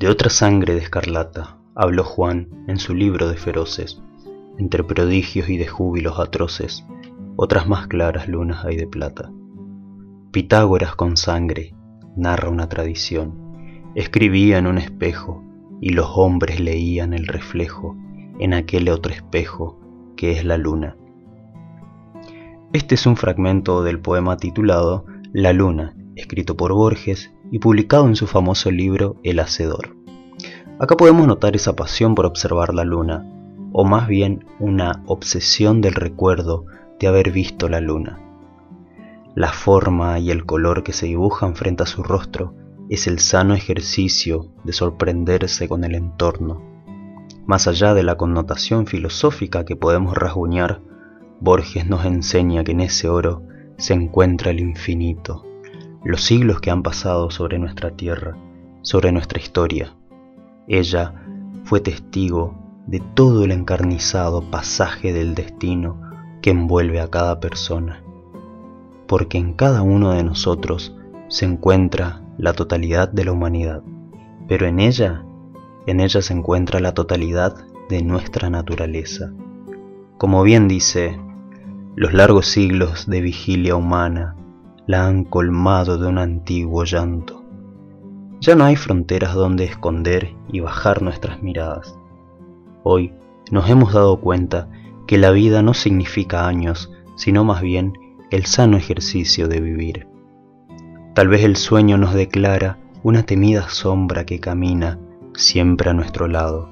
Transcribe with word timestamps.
De 0.00 0.08
otra 0.08 0.30
sangre 0.30 0.72
de 0.72 0.80
escarlata 0.80 1.58
habló 1.74 2.04
Juan 2.04 2.48
en 2.68 2.78
su 2.78 2.94
libro 2.94 3.28
de 3.28 3.36
feroces, 3.36 4.00
entre 4.56 4.82
prodigios 4.82 5.50
y 5.50 5.58
de 5.58 5.66
júbilos 5.66 6.18
atroces, 6.18 6.86
otras 7.36 7.68
más 7.68 7.86
claras 7.86 8.26
lunas 8.26 8.64
hay 8.64 8.76
de 8.76 8.86
plata. 8.86 9.30
Pitágoras 10.30 10.94
con 10.94 11.18
sangre, 11.18 11.74
narra 12.16 12.48
una 12.48 12.66
tradición, 12.70 13.92
escribía 13.94 14.56
en 14.56 14.68
un 14.68 14.78
espejo 14.78 15.44
y 15.82 15.90
los 15.90 16.08
hombres 16.14 16.60
leían 16.60 17.12
el 17.12 17.26
reflejo 17.26 17.94
en 18.38 18.54
aquel 18.54 18.88
otro 18.88 19.12
espejo 19.12 19.78
que 20.16 20.32
es 20.32 20.46
la 20.46 20.56
luna. 20.56 20.96
Este 22.72 22.94
es 22.94 23.04
un 23.04 23.18
fragmento 23.18 23.82
del 23.82 24.00
poema 24.00 24.38
titulado 24.38 25.04
La 25.34 25.52
luna, 25.52 25.94
escrito 26.16 26.56
por 26.56 26.72
Borges 26.72 27.30
y 27.50 27.58
publicado 27.58 28.06
en 28.06 28.16
su 28.16 28.26
famoso 28.26 28.70
libro 28.70 29.16
El 29.22 29.40
Hacedor. 29.40 29.96
Acá 30.78 30.96
podemos 30.96 31.26
notar 31.26 31.56
esa 31.56 31.76
pasión 31.76 32.14
por 32.14 32.26
observar 32.26 32.74
la 32.74 32.84
luna, 32.84 33.26
o 33.72 33.84
más 33.84 34.08
bien 34.08 34.46
una 34.58 35.02
obsesión 35.06 35.80
del 35.80 35.94
recuerdo 35.94 36.66
de 36.98 37.06
haber 37.06 37.30
visto 37.30 37.68
la 37.68 37.80
luna. 37.80 38.18
La 39.34 39.52
forma 39.52 40.18
y 40.18 40.30
el 40.30 40.44
color 40.44 40.82
que 40.82 40.92
se 40.92 41.06
dibujan 41.06 41.54
frente 41.54 41.82
a 41.82 41.86
su 41.86 42.02
rostro 42.02 42.54
es 42.88 43.06
el 43.06 43.20
sano 43.20 43.54
ejercicio 43.54 44.52
de 44.64 44.72
sorprenderse 44.72 45.68
con 45.68 45.84
el 45.84 45.94
entorno. 45.94 46.62
Más 47.46 47.68
allá 47.68 47.94
de 47.94 48.02
la 48.02 48.16
connotación 48.16 48.86
filosófica 48.86 49.64
que 49.64 49.76
podemos 49.76 50.16
rasguñar, 50.16 50.82
Borges 51.40 51.86
nos 51.86 52.04
enseña 52.04 52.64
que 52.64 52.72
en 52.72 52.80
ese 52.80 53.08
oro 53.08 53.42
se 53.78 53.94
encuentra 53.94 54.50
el 54.50 54.60
infinito, 54.60 55.44
los 56.04 56.22
siglos 56.22 56.60
que 56.60 56.70
han 56.70 56.82
pasado 56.82 57.30
sobre 57.30 57.58
nuestra 57.58 57.90
tierra, 57.90 58.36
sobre 58.82 59.12
nuestra 59.12 59.40
historia. 59.40 59.94
Ella 60.66 61.14
fue 61.64 61.80
testigo 61.80 62.54
de 62.86 63.00
todo 63.14 63.44
el 63.44 63.52
encarnizado 63.52 64.42
pasaje 64.50 65.12
del 65.12 65.34
destino 65.34 66.00
que 66.40 66.50
envuelve 66.50 67.00
a 67.00 67.08
cada 67.08 67.38
persona, 67.38 68.02
porque 69.06 69.38
en 69.38 69.52
cada 69.52 69.82
uno 69.82 70.12
de 70.12 70.24
nosotros 70.24 70.96
se 71.28 71.44
encuentra 71.44 72.22
la 72.38 72.54
totalidad 72.54 73.08
de 73.08 73.24
la 73.24 73.32
humanidad, 73.32 73.82
pero 74.48 74.66
en 74.66 74.80
ella, 74.80 75.24
en 75.86 76.00
ella 76.00 76.22
se 76.22 76.32
encuentra 76.32 76.80
la 76.80 76.94
totalidad 76.94 77.56
de 77.90 78.02
nuestra 78.02 78.48
naturaleza. 78.48 79.32
Como 80.16 80.42
bien 80.42 80.66
dice, 80.66 81.20
los 81.94 82.14
largos 82.14 82.46
siglos 82.46 83.06
de 83.06 83.20
vigilia 83.20 83.76
humana 83.76 84.36
la 84.90 85.06
han 85.06 85.22
colmado 85.22 85.98
de 85.98 86.08
un 86.08 86.18
antiguo 86.18 86.82
llanto. 86.82 87.44
Ya 88.40 88.56
no 88.56 88.64
hay 88.64 88.74
fronteras 88.74 89.34
donde 89.34 89.62
esconder 89.62 90.34
y 90.48 90.58
bajar 90.58 91.00
nuestras 91.00 91.44
miradas. 91.44 91.96
Hoy 92.82 93.12
nos 93.52 93.70
hemos 93.70 93.92
dado 93.92 94.20
cuenta 94.20 94.68
que 95.06 95.16
la 95.16 95.30
vida 95.30 95.62
no 95.62 95.74
significa 95.74 96.48
años, 96.48 96.90
sino 97.14 97.44
más 97.44 97.62
bien 97.62 97.92
el 98.32 98.46
sano 98.46 98.76
ejercicio 98.76 99.46
de 99.46 99.60
vivir. 99.60 100.08
Tal 101.14 101.28
vez 101.28 101.44
el 101.44 101.54
sueño 101.54 101.96
nos 101.96 102.12
declara 102.12 102.78
una 103.04 103.22
temida 103.22 103.68
sombra 103.68 104.26
que 104.26 104.40
camina 104.40 104.98
siempre 105.34 105.90
a 105.90 105.94
nuestro 105.94 106.26
lado. 106.26 106.68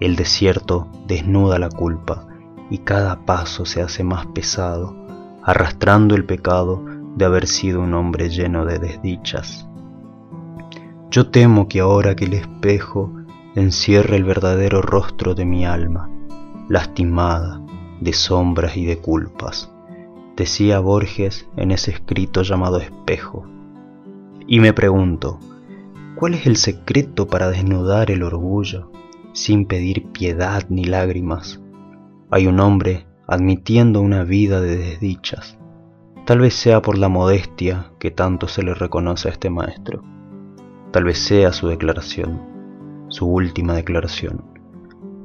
El 0.00 0.16
desierto 0.16 0.88
desnuda 1.06 1.60
la 1.60 1.68
culpa 1.68 2.26
y 2.68 2.78
cada 2.78 3.24
paso 3.24 3.64
se 3.64 3.80
hace 3.80 4.02
más 4.02 4.26
pesado, 4.26 4.96
arrastrando 5.44 6.16
el 6.16 6.24
pecado 6.24 6.93
de 7.16 7.24
haber 7.24 7.46
sido 7.46 7.80
un 7.80 7.94
hombre 7.94 8.28
lleno 8.28 8.64
de 8.64 8.78
desdichas. 8.78 9.68
Yo 11.10 11.30
temo 11.30 11.68
que 11.68 11.80
ahora 11.80 12.16
que 12.16 12.24
el 12.24 12.34
espejo 12.34 13.12
encierre 13.54 14.16
el 14.16 14.24
verdadero 14.24 14.82
rostro 14.82 15.34
de 15.34 15.44
mi 15.44 15.64
alma, 15.64 16.10
lastimada 16.68 17.60
de 18.00 18.12
sombras 18.12 18.76
y 18.76 18.84
de 18.84 18.98
culpas, 18.98 19.70
decía 20.36 20.80
Borges 20.80 21.46
en 21.56 21.70
ese 21.70 21.92
escrito 21.92 22.42
llamado 22.42 22.78
espejo. 22.78 23.46
Y 24.46 24.60
me 24.60 24.72
pregunto, 24.72 25.38
¿cuál 26.16 26.34
es 26.34 26.46
el 26.46 26.56
secreto 26.56 27.28
para 27.28 27.48
desnudar 27.48 28.10
el 28.10 28.22
orgullo 28.22 28.90
sin 29.32 29.66
pedir 29.66 30.10
piedad 30.10 30.64
ni 30.68 30.84
lágrimas? 30.84 31.60
Hay 32.30 32.46
un 32.48 32.58
hombre 32.58 33.06
admitiendo 33.28 34.00
una 34.00 34.24
vida 34.24 34.60
de 34.60 34.76
desdichas, 34.76 35.56
Tal 36.24 36.38
vez 36.38 36.54
sea 36.54 36.80
por 36.80 36.96
la 36.96 37.10
modestia 37.10 37.90
que 37.98 38.10
tanto 38.10 38.48
se 38.48 38.62
le 38.62 38.72
reconoce 38.72 39.28
a 39.28 39.32
este 39.32 39.50
maestro. 39.50 40.02
Tal 40.90 41.04
vez 41.04 41.18
sea 41.18 41.52
su 41.52 41.68
declaración, 41.68 42.40
su 43.08 43.26
última 43.26 43.74
declaración. 43.74 44.42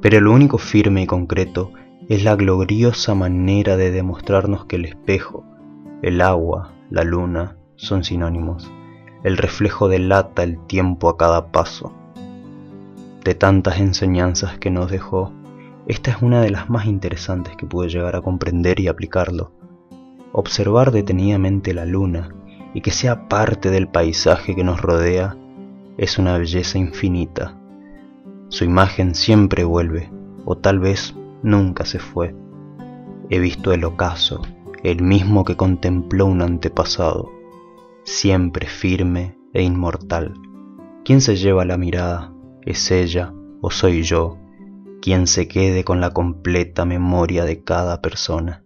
Pero 0.02 0.20
lo 0.20 0.30
único 0.30 0.58
firme 0.58 1.02
y 1.02 1.06
concreto 1.06 1.72
es 2.10 2.22
la 2.22 2.36
gloriosa 2.36 3.14
manera 3.14 3.78
de 3.78 3.90
demostrarnos 3.90 4.66
que 4.66 4.76
el 4.76 4.84
espejo, 4.84 5.42
el 6.02 6.20
agua, 6.20 6.74
la 6.90 7.02
luna 7.02 7.56
son 7.76 8.04
sinónimos. 8.04 8.70
El 9.24 9.38
reflejo 9.38 9.88
delata 9.88 10.42
el 10.42 10.58
tiempo 10.66 11.08
a 11.08 11.16
cada 11.16 11.50
paso. 11.50 11.94
De 13.24 13.34
tantas 13.34 13.80
enseñanzas 13.80 14.58
que 14.58 14.70
nos 14.70 14.90
dejó, 14.90 15.32
esta 15.86 16.10
es 16.10 16.20
una 16.20 16.42
de 16.42 16.50
las 16.50 16.68
más 16.68 16.84
interesantes 16.84 17.56
que 17.56 17.64
pude 17.64 17.88
llegar 17.88 18.16
a 18.16 18.20
comprender 18.20 18.80
y 18.80 18.88
aplicarlo 18.88 19.52
observar 20.32 20.92
detenidamente 20.92 21.74
la 21.74 21.84
luna 21.84 22.34
y 22.74 22.80
que 22.80 22.90
sea 22.90 23.28
parte 23.28 23.70
del 23.70 23.88
paisaje 23.88 24.54
que 24.54 24.64
nos 24.64 24.80
rodea 24.80 25.36
es 25.98 26.18
una 26.18 26.38
belleza 26.38 26.78
infinita. 26.78 27.58
Su 28.48 28.64
imagen 28.64 29.14
siempre 29.14 29.64
vuelve, 29.64 30.10
o 30.44 30.56
tal 30.56 30.78
vez 30.78 31.14
nunca 31.42 31.84
se 31.84 31.98
fue. 31.98 32.34
He 33.28 33.38
visto 33.38 33.72
el 33.72 33.84
ocaso, 33.84 34.42
el 34.82 35.02
mismo 35.02 35.44
que 35.44 35.56
contempló 35.56 36.26
un 36.26 36.42
antepasado, 36.42 37.30
siempre 38.04 38.66
firme 38.66 39.36
e 39.52 39.62
inmortal. 39.62 40.34
¿Quién 41.04 41.20
se 41.20 41.36
lleva 41.36 41.64
la 41.64 41.76
mirada? 41.76 42.32
¿Es 42.62 42.90
ella 42.90 43.32
o 43.60 43.70
soy 43.70 44.02
yo? 44.02 44.38
Quien 45.02 45.26
se 45.26 45.48
quede 45.48 45.84
con 45.84 46.00
la 46.00 46.10
completa 46.10 46.84
memoria 46.84 47.44
de 47.44 47.62
cada 47.62 48.00
persona. 48.00 48.64